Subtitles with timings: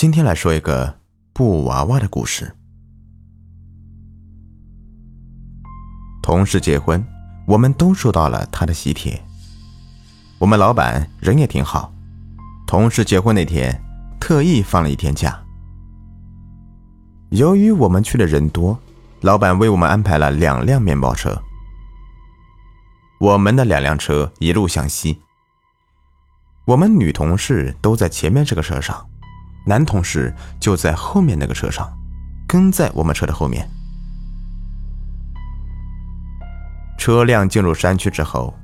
[0.00, 0.98] 今天来说一个
[1.34, 2.56] 布娃娃的故事。
[6.22, 7.06] 同事结婚，
[7.46, 9.22] 我们都收到了他的喜帖。
[10.38, 11.92] 我们老板人也挺好，
[12.66, 13.78] 同事结婚那天
[14.18, 15.38] 特意放了一天假。
[17.28, 18.78] 由于我们去的人多，
[19.20, 21.38] 老板为我们安排了两辆面包车。
[23.18, 25.20] 我们的两辆车一路向西，
[26.64, 29.06] 我们女同事都在前面这个车上。
[29.66, 31.90] 男同事就在后面那个车上，
[32.48, 33.68] 跟在我们车的后面。
[36.98, 38.54] 车辆进入山区之后，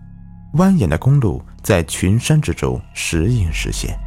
[0.54, 3.98] 蜿蜒的公路在群山之中时隐时现。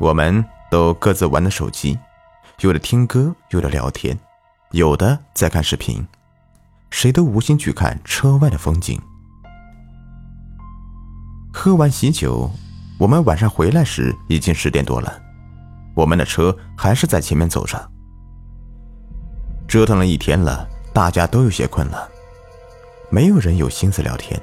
[0.00, 1.98] 我们都各自玩着手机，
[2.60, 4.18] 有的听歌，有的聊天，
[4.72, 6.04] 有的在看视频，
[6.90, 9.00] 谁都无心去看车外的风景。
[11.52, 12.50] 喝完喜酒，
[12.98, 15.21] 我们晚上回来时已经十点多了。
[15.94, 17.90] 我们的车还是在前面走着，
[19.68, 22.08] 折腾了一天了，大家都有些困了，
[23.10, 24.40] 没有人有心思聊天，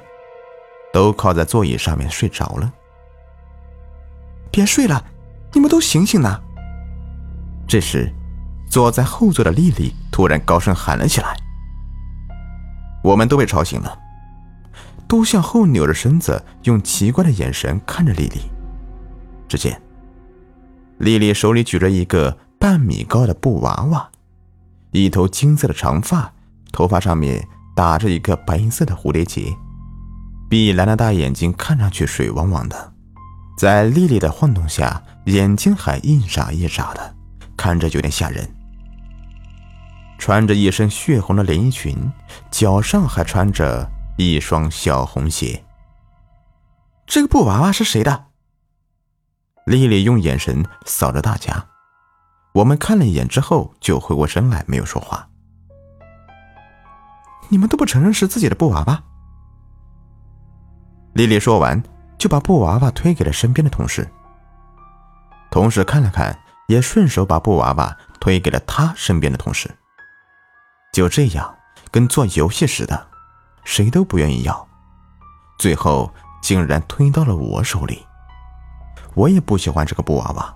[0.92, 2.72] 都靠在座椅上面睡着了。
[4.52, 5.04] 别睡了，
[5.52, 6.40] 你们都醒醒呐！
[7.66, 8.12] 这时，
[8.70, 11.36] 坐在后座的丽丽突然高声喊了起来，
[13.02, 13.98] 我们都被吵醒了，
[15.08, 18.40] 都向后扭着身子，用奇怪的眼神看着丽丽。
[19.48, 19.80] 只见。
[21.00, 24.10] 丽丽手里举着一个半米高的布娃娃，
[24.90, 26.30] 一头金色的长发，
[26.72, 27.42] 头发上面
[27.74, 29.56] 打着一个白色的蝴蝶结，
[30.50, 32.92] 碧蓝的大眼睛看上去水汪汪的，
[33.56, 37.14] 在丽丽的晃动下，眼睛还一眨一眨的，
[37.56, 38.46] 看着有点吓人。
[40.18, 41.96] 穿着一身血红的连衣裙，
[42.50, 45.64] 脚上还穿着一双小红鞋。
[47.06, 48.26] 这个布娃娃是谁的？
[49.70, 51.64] 丽丽用眼神扫着大家，
[52.54, 55.28] 我们看了一眼之后就回过身来，没有说话。
[57.50, 59.00] 你们都不承认是自己的布娃娃？
[61.12, 61.80] 丽丽说完，
[62.18, 64.10] 就把布娃娃推给了身边的同事。
[65.52, 66.36] 同事看了看，
[66.66, 69.70] 也顺手把布娃娃推给了他身边的同事。
[70.92, 71.56] 就这样，
[71.92, 73.06] 跟做游戏似的，
[73.62, 74.66] 谁都不愿意要，
[75.60, 76.12] 最后
[76.42, 78.04] 竟然推到了我手里。
[79.14, 80.54] 我也不喜欢这个布娃娃。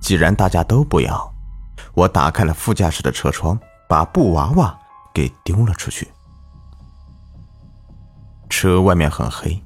[0.00, 1.34] 既然大家都不要，
[1.94, 3.58] 我打开了副驾驶的车窗，
[3.88, 4.78] 把布娃娃
[5.12, 6.08] 给丢了出去。
[8.48, 9.60] 车外面很黑，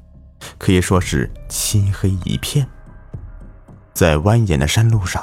[0.59, 2.67] 可以说是漆黑一片。
[3.93, 5.23] 在蜿蜒的山路上，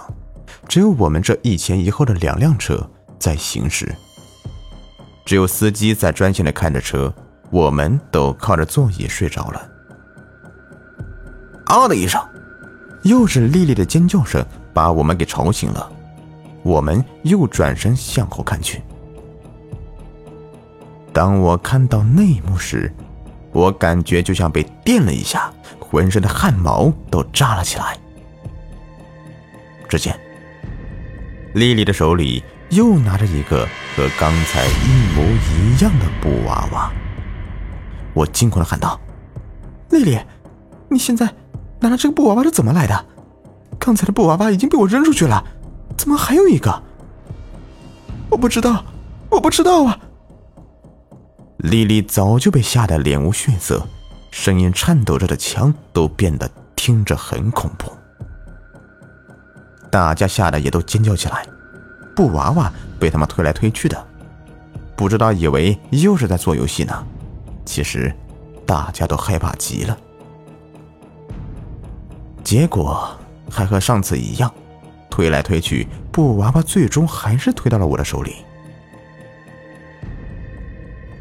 [0.68, 2.90] 只有我们这一前一后的两辆车
[3.20, 3.94] 在行驶，
[5.26, 7.14] 只有司机在专心的开着车，
[7.50, 9.70] 我们都靠着座椅睡着了。
[11.70, 12.20] 啊的一声，
[13.04, 14.44] 又是丽丽的尖叫声
[14.74, 15.92] 把我们给吵醒了。
[16.64, 18.82] 我们又转身向后看去。
[21.14, 22.92] 当我看到那一幕时，
[23.52, 27.96] 我感觉就像被电了一下，浑身的汗毛都炸了起来。
[29.88, 30.20] 只见
[31.54, 36.92] 丽丽的手里又拿着一个和刚才一模一样的布娃娃。
[38.14, 39.00] 我惊恐的喊道
[39.92, 40.20] ：“丽丽，
[40.90, 41.28] 你现在……”
[41.80, 43.06] 难道这个布娃娃是怎么来的？
[43.80, 45.44] 刚才的布娃娃已经被我扔出去了，
[45.98, 46.84] 怎么还有一个？
[48.30, 48.84] 我不知道，
[49.30, 49.98] 我不知道啊！
[51.58, 53.88] 丽丽早就被吓得脸无血色，
[54.32, 57.92] 声音颤抖着的腔都变得听着很恐怖。
[59.90, 61.48] 大家吓得也都尖叫起来，
[62.16, 64.08] 布娃娃被他们推来推去的，
[64.96, 67.06] 不知道以为又是在做游戏呢。
[67.66, 68.14] 其实，
[68.66, 69.98] 大家都害怕极了。
[72.50, 73.08] 结果
[73.48, 74.52] 还和上次一样，
[75.08, 78.38] 推来推去，布娃娃最终还是推到了我的手里。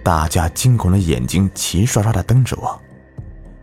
[0.02, 2.80] 大家惊恐的眼睛齐刷刷的瞪着我，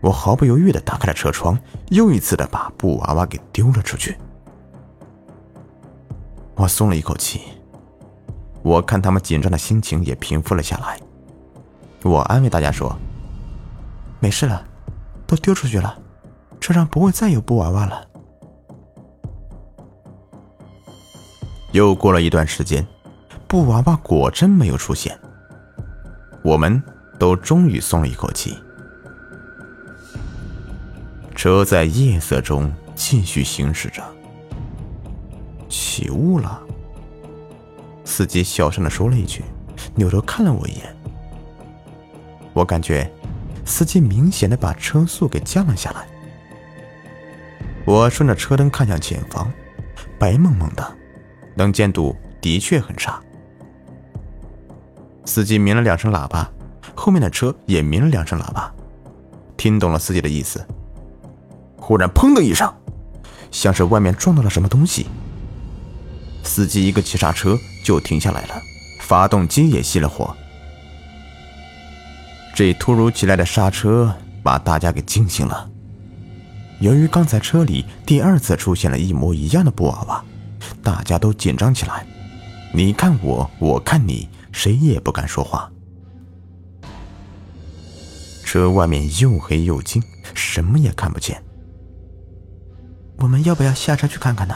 [0.00, 4.16] 我毫不犹豫的打开了车窗，又一次的把布娃娃给丢了出去。
[6.54, 7.40] 我松了一口气，
[8.62, 11.00] 我看他们紧张的心情也平复了下来。
[12.04, 12.96] 我安慰大家说
[14.22, 14.64] ：“没事了，
[15.26, 15.98] 都丢出去了。”
[16.66, 18.04] 车上不会再有布娃娃了。
[21.70, 22.84] 又过了一段时间，
[23.46, 25.16] 布娃娃果真没有出现，
[26.42, 26.82] 我们
[27.20, 28.58] 都终于松了一口气。
[31.36, 34.02] 车在夜色中继续行驶着，
[35.68, 36.60] 起雾了。
[38.04, 39.44] 司机小声的说了一句，
[39.94, 40.96] 扭头看了我一眼。
[42.52, 43.08] 我感觉
[43.64, 46.08] 司机明显的把车速给降了下来。
[47.86, 49.50] 我顺着车灯看向前方，
[50.18, 50.96] 白蒙蒙的，
[51.54, 53.20] 能见度的确很差。
[55.24, 56.50] 司机鸣了两声喇叭，
[56.96, 58.74] 后面的车也鸣了两声喇叭，
[59.56, 60.66] 听懂了司机的意思。
[61.76, 62.72] 忽然，砰的一声，
[63.52, 65.06] 像是外面撞到了什么东西。
[66.42, 68.60] 司机一个急刹车就停下来了，
[69.00, 70.34] 发动机也熄了火。
[72.52, 74.12] 这突如其来的刹车
[74.42, 75.70] 把大家给惊醒了。
[76.80, 80.24] 由于刚才车里第二次出现了一模一样的布娃娃，
[80.82, 82.06] 大家都紧张起来。
[82.72, 85.70] 你看我，我看你，谁也不敢说话。
[88.44, 90.02] 车外面又黑又静，
[90.34, 91.42] 什么也看不见。
[93.16, 94.54] 我们要不要下车去看看呢？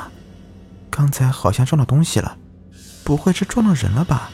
[0.90, 2.36] 刚才好像撞到东西了，
[3.02, 4.30] 不会是撞到人了吧？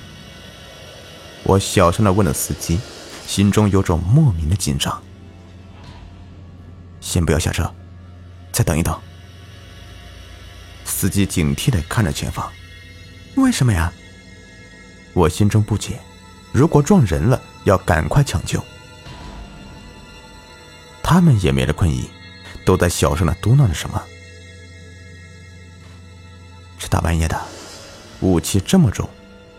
[1.44, 2.80] 我小声的问了司机。
[3.26, 5.02] 心中有种莫名的紧张。
[7.16, 7.74] 先不要下车，
[8.52, 8.94] 再等一等。
[10.84, 12.52] 司机警惕的看着前方。
[13.36, 13.90] 为什么呀？
[15.14, 15.98] 我心中不解。
[16.52, 18.62] 如果撞人了，要赶快抢救。
[21.02, 22.10] 他们也没了困意，
[22.66, 24.02] 都在小声的嘟囔着什么。
[26.78, 27.42] 这大半夜的，
[28.20, 29.08] 雾气这么重，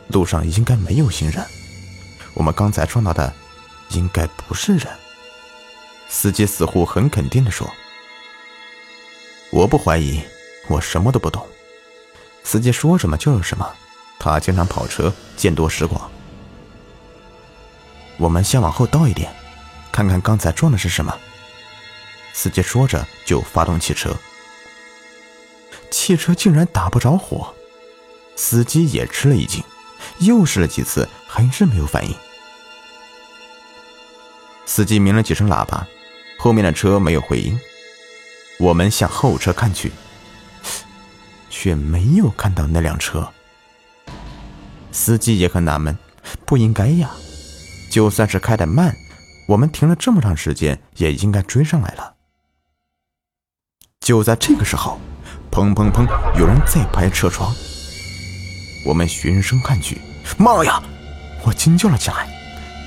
[0.10, 1.44] 路上应该没有行人。
[2.36, 3.34] 我们刚才撞到的。
[3.92, 5.07] 应该不是人。
[6.10, 7.70] 司机似乎很肯定的说
[9.52, 10.22] ：“我不怀疑，
[10.68, 11.46] 我什么都不懂。
[12.44, 13.76] 司机说什么就是什么，
[14.18, 16.10] 他经常跑车，见多识广。
[18.18, 19.34] 我们先往后倒一点，
[19.92, 21.18] 看看刚才撞的是什么。”
[22.34, 24.16] 司机说着就发动汽车，
[25.90, 27.54] 汽车竟然打不着火，
[28.36, 29.64] 司机也吃了一惊，
[30.20, 32.16] 又试了几次，还是没有反应。
[34.68, 35.88] 司机鸣了几声喇叭，
[36.38, 37.60] 后面的车没有回应。
[38.60, 39.92] 我们向后车看去，
[41.50, 43.28] 却没有看到那辆车。
[44.92, 45.96] 司机也很纳闷，
[46.46, 47.12] 不应该呀，
[47.92, 48.96] 就算是开的慢，
[49.48, 52.16] 我们停了这么长时间，也应该追上来了。
[54.00, 55.00] 就在这个时候，
[55.52, 56.08] 砰砰砰，
[56.40, 57.54] 有人在拍车窗。
[58.86, 60.00] 我们循声看去，
[60.38, 60.82] 妈呀！
[61.44, 62.28] 我惊叫了起来，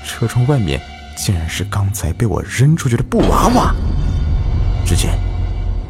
[0.03, 0.81] 车窗外面。
[1.21, 3.75] 竟然是刚才被我扔出去的布娃娃！
[4.83, 5.19] 只见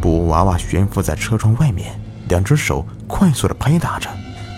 [0.02, 1.98] 布娃娃悬浮在车窗外面，
[2.28, 4.10] 两只手快速的拍打着，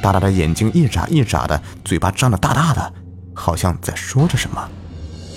[0.01, 2.93] 大大的眼睛一眨一眨的，嘴巴张得大大的，
[3.35, 4.67] 好像在说着什么，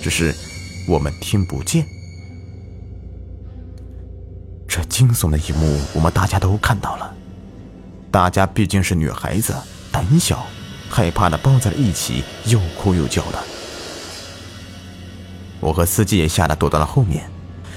[0.01, 0.33] 只是
[0.89, 1.85] 我们听不见。
[4.67, 7.13] 这惊悚的一幕，我们大家都看到了。
[8.09, 9.53] 大家毕竟是女孩子，
[9.91, 10.47] 胆小，
[10.89, 13.37] 害怕的抱在了一起，又哭又叫的。
[15.59, 17.29] 我和司机也吓得躲到了后面。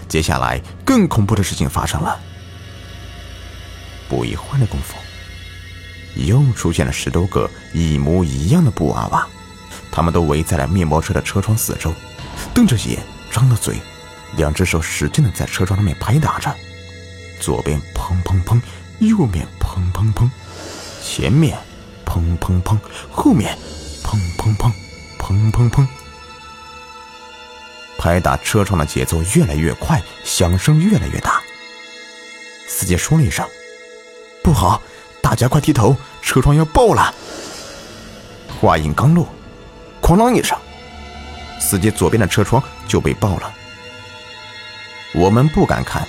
[0.09, 2.19] 接下来，更恐怖的事情发生了。
[4.09, 4.97] 不一会儿的功夫，
[6.17, 9.25] 又出现了十多个一模一样的布娃娃，
[9.93, 11.95] 他们都围在了面包车的车窗四周，
[12.53, 12.99] 瞪着眼，
[13.31, 13.77] 张着嘴，
[14.37, 16.53] 两只手使劲的在车窗上面拍打着，
[17.39, 18.61] 左边砰砰砰，
[18.99, 20.29] 右面砰砰砰，
[21.05, 21.57] 前面
[22.05, 22.77] 砰砰砰，
[23.13, 23.57] 后面
[24.03, 24.73] 砰砰砰，
[25.21, 25.87] 砰砰砰。
[28.01, 31.39] 拍打车窗的节奏越来越快，响声越来越大。
[32.67, 33.47] 司机说了一声
[34.43, 34.81] ：“不好，
[35.21, 37.15] 大家快低头，车窗要爆了！”
[38.59, 39.29] 话音刚落，
[40.01, 40.57] 哐啷一声，
[41.61, 43.53] 司机左边的车窗就被爆了。
[45.13, 46.09] 我们不敢看，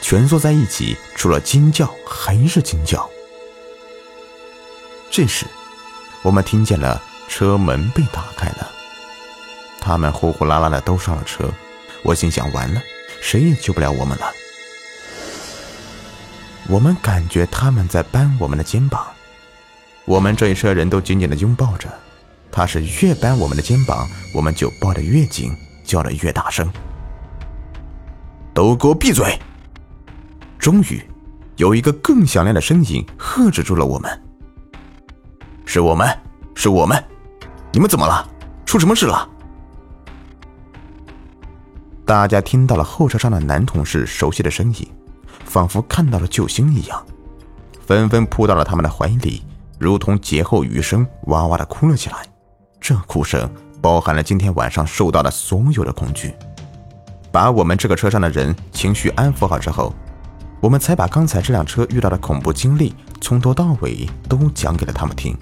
[0.00, 3.06] 蜷缩在一起，除了惊叫还是惊叫。
[5.10, 5.44] 这时，
[6.22, 8.72] 我们听见了车门被打开了。
[9.86, 11.48] 他们呼呼啦啦的都上了车，
[12.02, 12.82] 我心想：完了，
[13.20, 14.26] 谁也救不了我们了。
[16.68, 19.06] 我们感觉他们在扳我们的肩膀，
[20.04, 21.88] 我们这一车人都紧紧的拥抱着。
[22.50, 25.52] 他是越扳我们的肩膀，我们就抱得越紧，
[25.84, 26.68] 叫得越大声。
[28.52, 29.38] 都给我闭嘴！
[30.58, 31.00] 终于，
[31.58, 34.10] 有一个更响亮的声音喝止住了我们
[35.64, 36.08] ：“是我们，
[36.56, 37.00] 是我们！
[37.70, 38.28] 你们怎么了？
[38.64, 39.30] 出什么事了？”
[42.06, 44.88] 大家听到了后车上的男同事熟悉的声音，
[45.44, 47.04] 仿佛看到了救星一样，
[47.84, 49.42] 纷纷扑到了他们的怀里，
[49.76, 52.18] 如同劫后余生，哇哇的哭了起来。
[52.80, 53.50] 这哭声
[53.82, 56.32] 包含了今天晚上受到的所有的恐惧。
[57.32, 59.92] 把我们这个车上的人情绪安抚好之后，
[60.60, 65.36] 我们才把刚才这辆车遇到的恐怖经历从头到尾都讲给了他们听。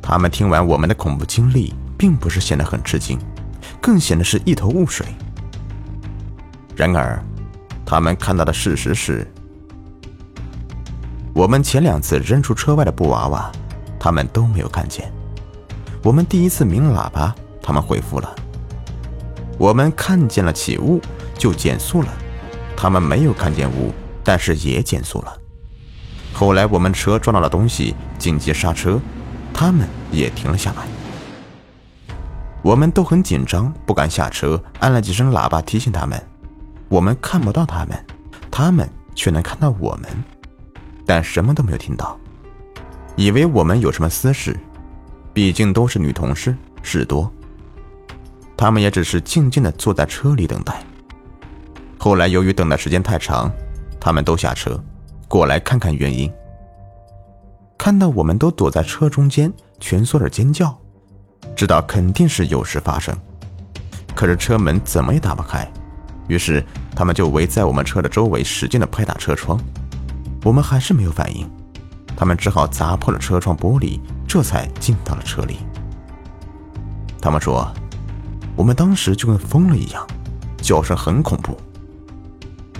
[0.00, 3.18] 他们听完我们的恐怖经历，并不是显得很吃惊。
[3.82, 5.04] 更显得是一头雾水。
[6.74, 7.22] 然而，
[7.84, 9.30] 他们看到的事实是，
[11.34, 13.52] 我们前两次扔出车外的布娃娃，
[13.98, 15.12] 他们都没有看见。
[16.02, 18.34] 我们第一次鸣喇叭，他们回复了。
[19.58, 21.00] 我们看见了起雾，
[21.36, 22.08] 就减速了。
[22.76, 23.92] 他们没有看见雾，
[24.24, 25.36] 但是也减速了。
[26.32, 28.98] 后来我们车撞到了东西，紧急刹车，
[29.52, 30.86] 他们也停了下来。
[32.62, 36.20] 我们都很紧张，不敢下车，按了几声喇叭提醒他们。
[36.88, 38.04] 我们看不到他们，
[38.50, 40.10] 他们却能看到我们，
[41.04, 42.16] 但什么都没有听到，
[43.16, 44.58] 以为我们有什么私事。
[45.34, 47.32] 毕竟都是女同事，事多。
[48.56, 50.84] 他们也只是静静的坐在车里等待。
[51.98, 53.50] 后来由于等的时间太长，
[53.98, 54.78] 他们都下车，
[55.26, 56.30] 过来看看原因。
[57.78, 60.78] 看到我们都躲在车中间，蜷缩着尖叫，
[61.56, 63.16] 知道肯定是有事发生。
[64.14, 65.66] 可是车门怎么也打不开，
[66.28, 69.58] 于是他们就围在我们车的周围，使劲的拍打车窗。
[70.44, 71.48] 我们还是没有反应，
[72.16, 74.00] 他们只好砸破了车窗玻璃。
[74.26, 75.58] 这才进到了车里。
[77.20, 77.70] 他们说，
[78.56, 80.06] 我们当时就跟疯了一样，
[80.56, 81.54] 叫声很恐怖。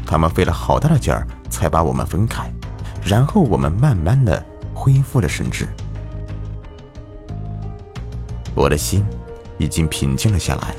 [0.07, 2.51] 他们费了好大的劲儿才把我们分开，
[3.05, 4.43] 然后我们慢慢的
[4.73, 5.69] 恢复了神智。
[8.55, 9.05] 我的心
[9.59, 10.75] 已经平静了下来。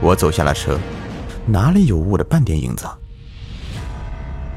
[0.00, 0.78] 我走下了车，
[1.46, 2.86] 哪里有雾的半点影子？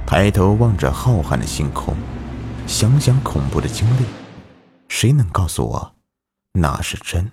[0.06, 1.96] 抬头望着浩瀚的星空，
[2.68, 4.06] 想想恐怖的经历。
[4.88, 5.96] 谁能告诉我，
[6.54, 7.32] 哪是真，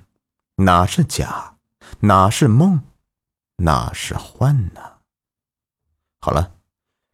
[0.57, 1.57] 哪是假，
[2.01, 2.81] 哪是梦，
[3.59, 4.81] 哪是幻呢？
[6.21, 6.53] 好了，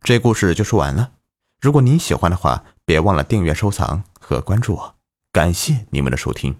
[0.02, 1.12] 这故事就说完了。
[1.60, 4.94] 如果您喜欢的话，别忘了订阅、收藏和关注我。
[5.32, 6.56] 感谢你们的收听。